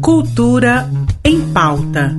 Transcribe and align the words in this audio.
Cultura 0.00 0.90
em 1.24 1.40
pauta. 1.52 2.16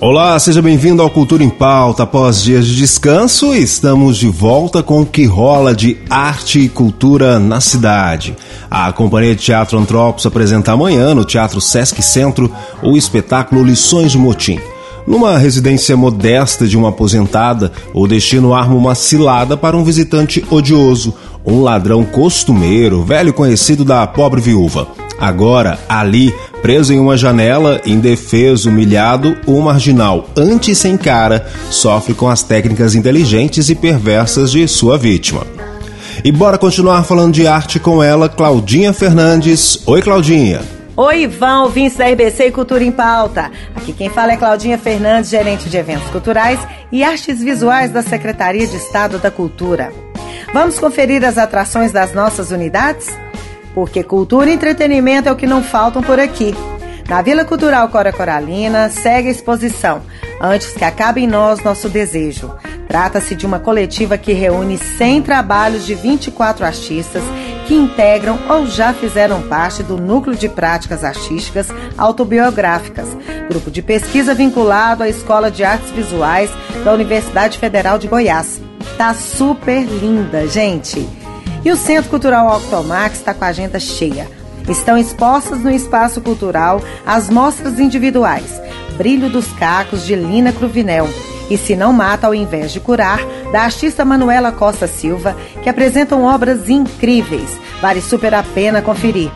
Olá, 0.00 0.38
seja 0.38 0.60
bem-vindo 0.60 1.00
ao 1.00 1.08
Cultura 1.08 1.42
em 1.42 1.48
Pauta. 1.48 2.02
Após 2.02 2.42
dias 2.42 2.66
de 2.66 2.76
descanso, 2.76 3.54
estamos 3.54 4.18
de 4.18 4.28
volta 4.28 4.82
com 4.82 5.00
o 5.00 5.06
que 5.06 5.24
rola 5.24 5.74
de 5.74 5.96
arte 6.10 6.60
e 6.60 6.68
cultura 6.68 7.38
na 7.38 7.58
cidade. 7.60 8.36
A 8.70 8.92
Companhia 8.92 9.34
de 9.34 9.42
Teatro 9.42 9.78
Antropos 9.78 10.26
apresenta 10.26 10.72
amanhã 10.72 11.14
no 11.14 11.24
Teatro 11.24 11.60
Sesc 11.60 12.02
Centro 12.02 12.54
o 12.82 12.96
espetáculo 12.96 13.64
Lições 13.64 14.12
de 14.12 14.18
Motim. 14.18 14.60
Numa 15.06 15.36
residência 15.36 15.96
modesta 15.96 16.66
de 16.66 16.76
uma 16.76 16.88
aposentada, 16.88 17.70
o 17.92 18.06
destino 18.06 18.54
arma 18.54 18.74
uma 18.74 18.94
cilada 18.94 19.56
para 19.56 19.76
um 19.76 19.84
visitante 19.84 20.44
odioso, 20.50 21.14
um 21.44 21.62
ladrão 21.62 22.04
costumeiro, 22.04 23.02
velho 23.02 23.32
conhecido 23.32 23.84
da 23.84 24.06
pobre 24.06 24.40
viúva. 24.40 24.88
Agora, 25.20 25.78
ali, 25.88 26.34
preso 26.62 26.92
em 26.92 26.98
uma 26.98 27.16
janela, 27.16 27.80
indefeso, 27.86 28.70
humilhado, 28.70 29.36
o 29.46 29.60
marginal, 29.60 30.26
antes 30.36 30.78
sem 30.78 30.96
cara, 30.96 31.46
sofre 31.70 32.14
com 32.14 32.28
as 32.28 32.42
técnicas 32.42 32.94
inteligentes 32.94 33.68
e 33.68 33.74
perversas 33.74 34.50
de 34.50 34.66
sua 34.66 34.96
vítima. 34.96 35.46
E 36.24 36.32
bora 36.32 36.56
continuar 36.56 37.02
falando 37.04 37.34
de 37.34 37.46
arte 37.46 37.78
com 37.78 38.02
ela, 38.02 38.28
Claudinha 38.28 38.92
Fernandes. 38.92 39.80
Oi, 39.86 40.00
Claudinha. 40.00 40.62
Oi, 40.96 41.22
Ivan, 41.22 41.62
ouvintes 41.62 41.96
da 41.96 42.06
RBC 42.06 42.52
Cultura 42.52 42.84
em 42.84 42.92
Pauta. 42.92 43.50
Aqui 43.74 43.92
quem 43.92 44.08
fala 44.08 44.32
é 44.32 44.36
Claudinha 44.36 44.78
Fernandes, 44.78 45.28
gerente 45.28 45.68
de 45.68 45.76
eventos 45.76 46.08
culturais 46.10 46.60
e 46.92 47.02
artes 47.02 47.42
visuais 47.42 47.90
da 47.90 48.00
Secretaria 48.00 48.64
de 48.64 48.76
Estado 48.76 49.18
da 49.18 49.28
Cultura. 49.28 49.92
Vamos 50.52 50.78
conferir 50.78 51.24
as 51.24 51.36
atrações 51.36 51.90
das 51.90 52.12
nossas 52.12 52.52
unidades? 52.52 53.08
Porque 53.74 54.04
cultura 54.04 54.48
e 54.48 54.54
entretenimento 54.54 55.28
é 55.28 55.32
o 55.32 55.36
que 55.36 55.48
não 55.48 55.64
faltam 55.64 56.00
por 56.00 56.20
aqui. 56.20 56.54
Na 57.08 57.20
Vila 57.22 57.44
Cultural 57.44 57.88
Cora 57.88 58.12
Coralina, 58.12 58.88
segue 58.88 59.28
a 59.28 59.32
exposição 59.32 60.00
Antes 60.40 60.72
que 60.72 60.84
acabe 60.84 61.22
em 61.22 61.26
nós 61.26 61.62
nosso 61.62 61.88
desejo. 61.88 62.54
Trata-se 62.86 63.34
de 63.34 63.46
uma 63.46 63.58
coletiva 63.58 64.18
que 64.18 64.32
reúne 64.32 64.76
100 64.76 65.22
trabalhos 65.22 65.86
de 65.86 65.94
24 65.94 66.64
artistas 66.64 67.22
que 67.66 67.74
integram 67.74 68.38
ou 68.48 68.66
já 68.66 68.92
fizeram 68.92 69.42
parte 69.42 69.82
do 69.82 69.96
Núcleo 69.96 70.36
de 70.36 70.48
Práticas 70.48 71.04
Artísticas 71.04 71.68
Autobiográficas, 71.96 73.08
grupo 73.48 73.70
de 73.70 73.82
pesquisa 73.82 74.34
vinculado 74.34 75.02
à 75.02 75.08
Escola 75.08 75.50
de 75.50 75.64
Artes 75.64 75.90
Visuais 75.90 76.50
da 76.84 76.92
Universidade 76.92 77.58
Federal 77.58 77.98
de 77.98 78.08
Goiás. 78.08 78.60
Tá 78.96 79.14
super 79.14 79.82
linda, 79.84 80.46
gente! 80.46 81.08
E 81.64 81.72
o 81.72 81.76
Centro 81.76 82.10
Cultural 82.10 82.56
Octomax 82.56 83.18
está 83.18 83.32
com 83.32 83.44
a 83.44 83.48
agenda 83.48 83.80
cheia. 83.80 84.28
Estão 84.68 84.96
expostas 84.96 85.60
no 85.60 85.70
espaço 85.70 86.20
cultural 86.20 86.82
as 87.06 87.28
mostras 87.28 87.78
individuais 87.78 88.60
Brilho 88.96 89.28
dos 89.28 89.46
Cacos 89.52 90.06
de 90.06 90.14
Lina 90.14 90.52
Cruvinel 90.52 91.08
e 91.50 91.56
Se 91.56 91.76
Não 91.76 91.92
Mata 91.92 92.26
ao 92.26 92.34
Invés 92.34 92.72
de 92.72 92.80
Curar, 92.80 93.20
da 93.52 93.62
artista 93.62 94.04
Manuela 94.04 94.52
Costa 94.52 94.86
Silva, 94.86 95.36
que 95.62 95.68
apresentam 95.68 96.24
obras 96.24 96.68
incríveis. 96.68 97.58
Vale 97.80 98.00
super 98.00 98.34
a 98.34 98.42
pena 98.42 98.82
conferir. 98.82 99.30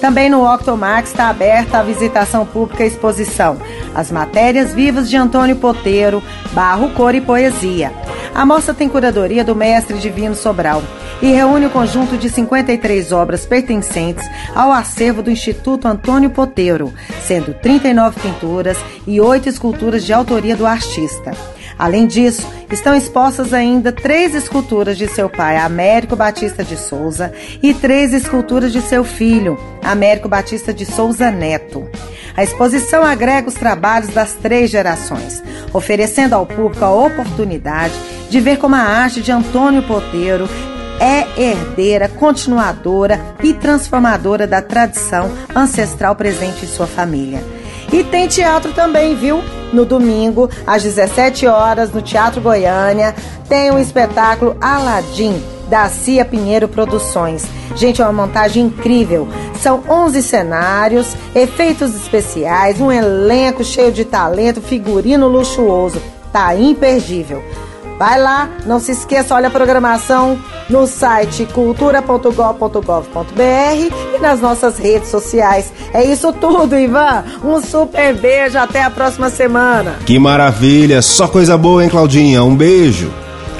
Também 0.00 0.30
no 0.30 0.46
Octomax 0.46 1.10
está 1.10 1.28
aberta 1.28 1.78
a 1.78 1.82
visitação 1.82 2.46
pública 2.46 2.84
e 2.84 2.86
exposição 2.86 3.56
As 3.94 4.12
Matérias 4.12 4.72
Vivas 4.72 5.10
de 5.10 5.16
Antônio 5.16 5.56
Poteiro, 5.56 6.22
Barro, 6.52 6.90
Cor 6.90 7.14
e 7.14 7.20
Poesia. 7.20 7.92
A 8.34 8.46
mostra 8.46 8.74
tem 8.74 8.88
curadoria 8.88 9.44
do 9.44 9.54
mestre 9.54 9.98
Divino 9.98 10.34
Sobral 10.34 10.82
e 11.20 11.32
reúne 11.32 11.66
o 11.66 11.68
um 11.68 11.72
conjunto 11.72 12.16
de 12.16 12.30
53 12.30 13.12
obras 13.12 13.44
pertencentes 13.44 14.24
ao 14.54 14.72
acervo 14.72 15.22
do 15.22 15.30
Instituto 15.30 15.88
Antônio 15.88 16.30
Poteiro, 16.30 16.92
sendo 17.26 17.54
39 17.54 18.20
pinturas 18.20 18.78
e 19.06 19.20
8 19.20 19.48
esculturas 19.48 20.04
de 20.04 20.12
autoria 20.12 20.56
do 20.56 20.66
artista. 20.66 21.32
Além 21.78 22.06
disso, 22.06 22.46
estão 22.72 22.94
expostas 22.94 23.54
ainda 23.54 23.92
três 23.92 24.34
esculturas 24.34 24.98
de 24.98 25.06
seu 25.06 25.30
pai, 25.30 25.56
Américo 25.56 26.16
Batista 26.16 26.64
de 26.64 26.76
Souza, 26.76 27.32
e 27.62 27.72
três 27.72 28.12
esculturas 28.12 28.72
de 28.72 28.80
seu 28.82 29.04
filho, 29.04 29.56
Américo 29.82 30.28
Batista 30.28 30.74
de 30.74 30.84
Souza 30.84 31.30
Neto. 31.30 31.88
A 32.36 32.42
exposição 32.42 33.04
agrega 33.04 33.48
os 33.48 33.54
trabalhos 33.54 34.08
das 34.08 34.32
três 34.34 34.70
gerações, 34.70 35.42
oferecendo 35.72 36.34
ao 36.34 36.46
público 36.46 36.84
a 36.84 36.90
oportunidade 36.90 37.94
de 38.28 38.40
ver 38.40 38.58
como 38.58 38.74
a 38.74 38.80
arte 38.80 39.20
de 39.20 39.30
Antônio 39.30 39.82
Poteiro 39.84 40.48
é 41.00 41.40
herdeira, 41.40 42.08
continuadora 42.08 43.20
e 43.42 43.54
transformadora 43.54 44.46
da 44.46 44.60
tradição 44.60 45.30
ancestral 45.54 46.16
presente 46.16 46.64
em 46.64 46.68
sua 46.68 46.86
família. 46.86 47.42
E 47.92 48.02
tem 48.04 48.26
teatro 48.26 48.72
também, 48.72 49.14
viu? 49.14 49.42
No 49.72 49.84
domingo, 49.84 50.48
às 50.66 50.82
17 50.82 51.46
horas, 51.46 51.92
no 51.92 52.00
Teatro 52.00 52.40
Goiânia, 52.40 53.14
tem 53.48 53.70
o 53.70 53.78
espetáculo 53.78 54.56
Aladim, 54.60 55.42
da 55.68 55.88
Cia 55.88 56.24
Pinheiro 56.24 56.68
Produções. 56.68 57.46
Gente, 57.76 58.00
é 58.00 58.04
uma 58.04 58.26
montagem 58.26 58.64
incrível. 58.64 59.28
São 59.60 59.82
11 59.88 60.22
cenários, 60.22 61.14
efeitos 61.34 61.94
especiais, 61.94 62.80
um 62.80 62.90
elenco 62.90 63.62
cheio 63.62 63.92
de 63.92 64.04
talento, 64.04 64.60
figurino 64.60 65.28
luxuoso. 65.28 66.00
Tá 66.32 66.54
imperdível. 66.54 67.42
Vai 67.98 68.20
lá, 68.20 68.48
não 68.64 68.78
se 68.78 68.92
esqueça, 68.92 69.34
olha 69.34 69.48
a 69.48 69.50
programação 69.50 70.38
no 70.70 70.86
site 70.86 71.46
cultura.gov.gov.br 71.46 74.14
e 74.14 74.18
nas 74.20 74.40
nossas 74.40 74.78
redes 74.78 75.08
sociais. 75.08 75.72
É 75.92 76.04
isso 76.04 76.32
tudo, 76.32 76.78
Ivan. 76.78 77.24
Um 77.42 77.60
super 77.60 78.14
beijo, 78.14 78.56
até 78.56 78.84
a 78.84 78.90
próxima 78.90 79.30
semana. 79.30 79.96
Que 80.06 80.16
maravilha, 80.18 81.02
só 81.02 81.26
coisa 81.26 81.58
boa, 81.58 81.82
hein, 81.82 81.90
Claudinha? 81.90 82.44
Um 82.44 82.54
beijo. 82.54 83.10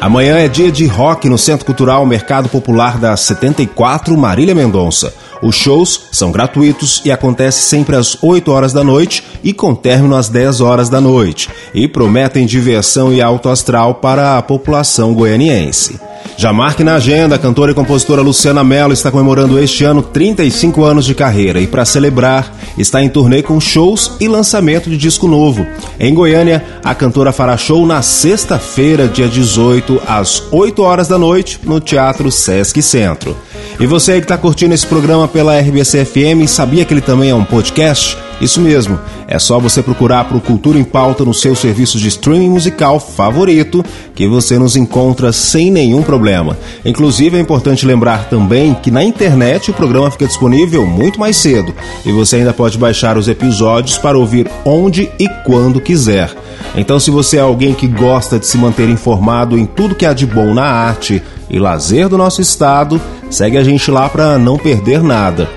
Amanhã 0.00 0.38
é 0.38 0.48
dia 0.48 0.72
de 0.72 0.86
rock 0.86 1.28
no 1.28 1.36
Centro 1.36 1.66
Cultural 1.66 2.06
Mercado 2.06 2.48
Popular 2.48 2.96
da 2.96 3.14
74 3.16 4.16
Marília 4.16 4.54
Mendonça. 4.54 5.12
Os 5.42 5.54
shows 5.54 6.08
são 6.12 6.30
gratuitos 6.30 7.00
e 7.04 7.10
acontecem 7.10 7.62
sempre 7.62 7.96
às 7.96 8.22
8 8.22 8.50
horas 8.50 8.72
da 8.72 8.84
noite 8.84 9.24
e 9.42 9.52
com 9.52 9.74
término 9.74 10.14
às 10.14 10.28
10 10.28 10.60
horas 10.60 10.88
da 10.88 11.00
noite, 11.00 11.48
e 11.74 11.88
prometem 11.88 12.46
diversão 12.46 13.12
e 13.12 13.22
alto 13.22 13.48
astral 13.48 13.94
para 13.94 14.36
a 14.36 14.42
população 14.42 15.14
goianiense. 15.14 15.98
Já 16.36 16.52
marque 16.52 16.82
na 16.82 16.94
agenda, 16.94 17.34
a 17.34 17.38
cantora 17.38 17.72
e 17.72 17.74
compositora 17.74 18.22
Luciana 18.22 18.64
Mello 18.64 18.92
está 18.92 19.10
comemorando 19.10 19.58
este 19.58 19.84
ano 19.84 20.02
35 20.02 20.84
anos 20.84 21.04
de 21.04 21.14
carreira 21.14 21.60
e, 21.60 21.66
para 21.66 21.84
celebrar, 21.84 22.54
está 22.78 23.02
em 23.02 23.08
turnê 23.08 23.42
com 23.42 23.60
shows 23.60 24.12
e 24.20 24.26
lançamento 24.26 24.88
de 24.88 24.96
disco 24.96 25.28
novo. 25.28 25.66
Em 25.98 26.14
Goiânia, 26.14 26.64
a 26.82 26.94
cantora 26.94 27.32
fará 27.32 27.56
show 27.58 27.86
na 27.86 28.00
sexta-feira, 28.00 29.06
dia 29.06 29.28
18, 29.28 30.00
às 30.06 30.42
8 30.50 30.82
horas 30.82 31.08
da 31.08 31.18
noite, 31.18 31.60
no 31.62 31.78
Teatro 31.78 32.30
Sesc 32.30 32.80
Centro. 32.80 33.36
E 33.80 33.86
você 33.86 34.12
aí 34.12 34.20
que 34.20 34.26
está 34.26 34.36
curtindo 34.36 34.74
esse 34.74 34.86
programa 34.86 35.26
pela 35.26 35.58
RBC 35.58 36.04
FM, 36.04 36.46
sabia 36.46 36.84
que 36.84 36.92
ele 36.92 37.00
também 37.00 37.30
é 37.30 37.34
um 37.34 37.46
podcast? 37.46 38.14
Isso 38.38 38.60
mesmo, 38.60 39.00
é 39.26 39.38
só 39.38 39.58
você 39.58 39.82
procurar 39.82 40.24
por 40.24 40.38
Cultura 40.42 40.78
em 40.78 40.84
Pauta 40.84 41.24
no 41.24 41.32
seu 41.32 41.56
serviço 41.56 41.98
de 41.98 42.08
streaming 42.08 42.50
musical 42.50 43.00
favorito 43.00 43.82
que 44.14 44.28
você 44.28 44.58
nos 44.58 44.76
encontra 44.76 45.32
sem 45.32 45.70
nenhum 45.70 46.02
problema. 46.02 46.58
Inclusive 46.84 47.38
é 47.38 47.40
importante 47.40 47.86
lembrar 47.86 48.28
também 48.28 48.74
que 48.74 48.90
na 48.90 49.02
internet 49.02 49.70
o 49.70 49.74
programa 49.74 50.10
fica 50.10 50.26
disponível 50.26 50.84
muito 50.84 51.18
mais 51.18 51.38
cedo 51.38 51.74
e 52.04 52.12
você 52.12 52.36
ainda 52.36 52.52
pode 52.52 52.76
baixar 52.76 53.16
os 53.16 53.28
episódios 53.28 53.96
para 53.96 54.18
ouvir 54.18 54.46
onde 54.62 55.10
e 55.18 55.26
quando 55.46 55.80
quiser. 55.80 56.30
Então, 56.76 57.00
se 57.00 57.10
você 57.10 57.38
é 57.38 57.40
alguém 57.40 57.72
que 57.72 57.86
gosta 57.86 58.38
de 58.38 58.46
se 58.46 58.58
manter 58.58 58.90
informado 58.90 59.58
em 59.58 59.64
tudo 59.64 59.94
que 59.94 60.04
há 60.04 60.12
de 60.12 60.26
bom 60.26 60.52
na 60.52 60.64
arte 60.64 61.22
e 61.48 61.58
lazer 61.58 62.08
do 62.08 62.16
nosso 62.16 62.40
estado, 62.40 63.00
segue 63.30 63.56
a 63.56 63.64
gente 63.64 63.90
lá 63.90 64.08
para 64.08 64.36
não 64.36 64.58
perder 64.58 65.02
nada. 65.02 65.48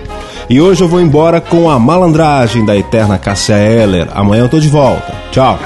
E 0.49 0.61
hoje 0.61 0.83
eu 0.83 0.87
vou 0.87 1.01
embora 1.01 1.41
com 1.41 1.69
a 1.69 1.79
malandragem 1.79 2.65
da 2.65 2.75
eterna 2.77 3.17
Cássia 3.17 3.57
Eller. 3.57 4.07
Amanhã 4.13 4.43
eu 4.43 4.49
tô 4.49 4.59
de 4.59 4.67
volta. 4.67 5.13
Tchau. 5.31 5.57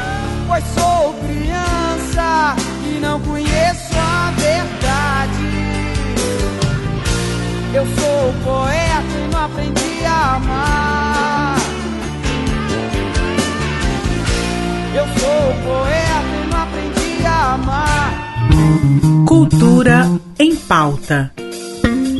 Pois 0.47 0.63
sou 0.75 1.15
criança 1.25 2.55
e 2.85 2.99
não 2.99 3.19
conheço 3.19 3.93
a 3.97 4.31
verdade. 4.37 5.43
Eu 7.73 7.85
sou 7.85 8.33
poeta 8.45 9.17
e 9.25 9.33
não 9.33 9.45
aprendi 9.45 10.05
a 10.05 10.35
amar. 10.35 11.57
Eu 14.95 15.05
sou 15.19 15.53
poeta 15.65 16.31
e 16.43 16.49
não 16.49 16.61
aprendi 16.61 17.25
a 17.25 17.53
amar. 17.53 19.25
Cultura 19.25 20.07
em 20.39 20.55
pauta. 20.55 21.31